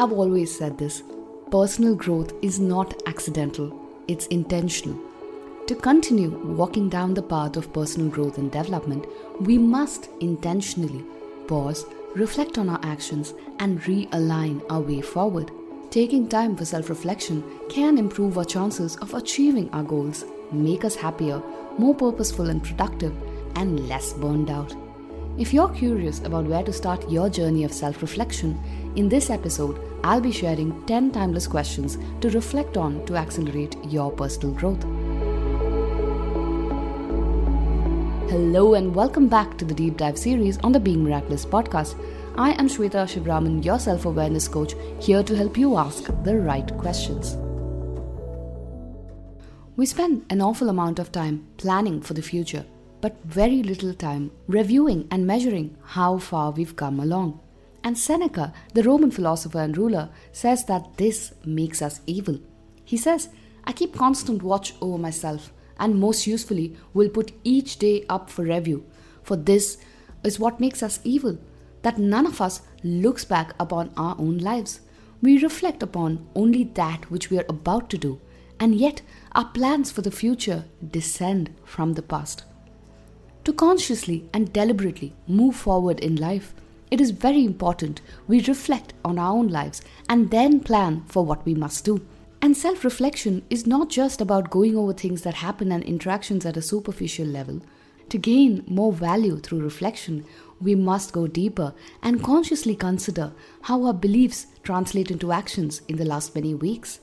[0.00, 1.02] I've always said this
[1.50, 3.78] personal growth is not accidental,
[4.08, 4.98] it's intentional.
[5.66, 9.04] To continue walking down the path of personal growth and development,
[9.40, 11.04] we must intentionally
[11.46, 15.50] pause, reflect on our actions, and realign our way forward.
[15.90, 20.94] Taking time for self reflection can improve our chances of achieving our goals, make us
[20.94, 21.42] happier,
[21.76, 23.14] more purposeful and productive,
[23.54, 24.74] and less burned out.
[25.40, 28.60] If you're curious about where to start your journey of self reflection,
[28.94, 34.12] in this episode, I'll be sharing 10 timeless questions to reflect on to accelerate your
[34.12, 34.82] personal growth.
[38.28, 41.98] Hello, and welcome back to the Deep Dive series on the Being Miraculous podcast.
[42.36, 46.70] I am Shweta Shivraman, your self awareness coach, here to help you ask the right
[46.76, 47.38] questions.
[49.76, 52.66] We spend an awful amount of time planning for the future
[53.00, 57.40] but very little time reviewing and measuring how far we've come along.
[57.82, 62.38] And Seneca, the Roman philosopher and ruler, says that this makes us evil.
[62.84, 63.30] He says,
[63.64, 68.42] I keep constant watch over myself, and most usefully, will put each day up for
[68.42, 68.84] review.
[69.22, 69.78] For this
[70.24, 71.38] is what makes us evil,
[71.82, 74.80] that none of us looks back upon our own lives.
[75.22, 78.20] We reflect upon only that which we are about to do,
[78.58, 79.00] and yet
[79.32, 82.44] our plans for the future descend from the past.
[83.44, 86.54] To consciously and deliberately move forward in life,
[86.90, 91.44] it is very important we reflect on our own lives and then plan for what
[91.46, 92.04] we must do.
[92.42, 96.56] And self reflection is not just about going over things that happen and interactions at
[96.56, 97.62] a superficial level.
[98.10, 100.24] To gain more value through reflection,
[100.60, 106.04] we must go deeper and consciously consider how our beliefs translate into actions in the
[106.04, 107.00] last many weeks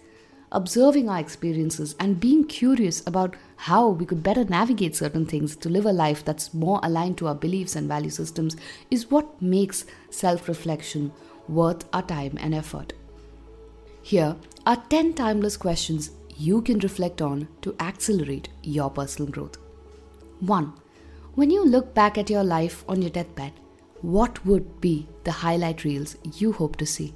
[0.51, 5.69] observing our experiences and being curious about how we could better navigate certain things to
[5.69, 8.55] live a life that's more aligned to our beliefs and value systems
[8.89, 11.11] is what makes self reflection
[11.47, 12.93] worth our time and effort.
[14.01, 19.57] Here are 10 timeless questions you can reflect on to accelerate your personal growth.
[20.39, 20.73] 1.
[21.35, 23.53] When you look back at your life on your deathbed,
[24.01, 27.15] what would be the highlight reels you hope to see?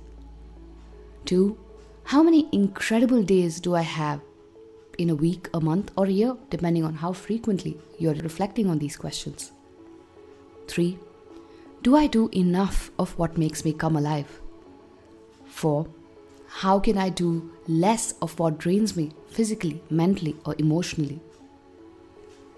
[1.25, 1.58] 2
[2.03, 4.22] how many incredible days do I have
[4.97, 8.79] in a week, a month, or a year, depending on how frequently you're reflecting on
[8.79, 9.51] these questions?
[10.67, 11.00] 3.
[11.81, 14.41] Do I do enough of what makes me come alive?
[15.45, 15.88] 4.
[16.47, 21.22] How can I do less of what drains me physically, mentally, or emotionally?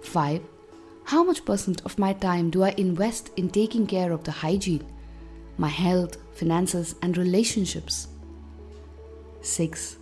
[0.02, 0.42] 5.
[1.06, 4.86] How much percent of my time do I invest in taking care of the hygiene,
[5.58, 8.08] my health, finances, and relationships?
[9.44, 9.98] 6.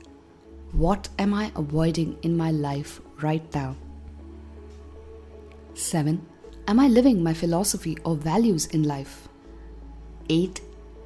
[0.71, 3.75] What am I avoiding in my life right now?
[5.73, 6.23] 7.
[6.67, 9.27] Am I living my philosophy or values in life?
[10.29, 10.61] 8.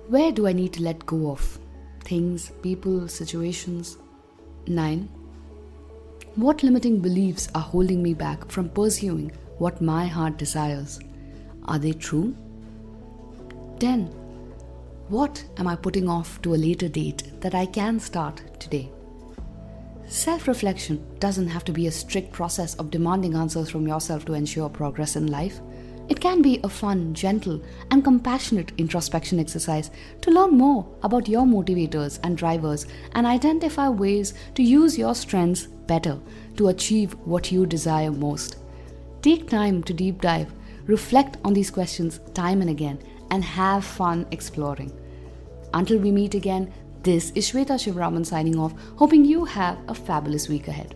[0.09, 1.57] Where do I need to let go of?
[2.01, 3.97] Things, people, situations?
[4.67, 5.07] 9.
[6.35, 10.99] What limiting beliefs are holding me back from pursuing what my heart desires?
[11.63, 12.35] Are they true?
[13.79, 14.24] 10.
[15.07, 18.91] What am I putting off to a later date that I can start today?
[20.07, 24.33] Self reflection doesn't have to be a strict process of demanding answers from yourself to
[24.33, 25.59] ensure progress in life.
[26.09, 27.61] It can be a fun, gentle,
[27.91, 34.33] and compassionate introspection exercise to learn more about your motivators and drivers and identify ways
[34.55, 36.19] to use your strengths better
[36.57, 38.55] to achieve what you desire most.
[39.21, 40.51] Take time to deep dive,
[40.87, 42.97] reflect on these questions time and again,
[43.35, 44.91] and have fun exploring.
[45.73, 46.73] Until we meet again,
[47.03, 50.95] this is Shweta Shivraman signing off, hoping you have a fabulous week ahead.